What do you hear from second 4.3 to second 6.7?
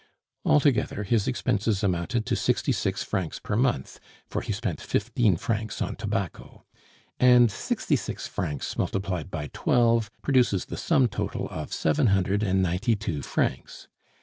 he spent fifteen francs on tobacco),